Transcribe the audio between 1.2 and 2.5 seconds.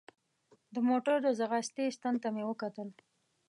د ځغاستې ستن ته مې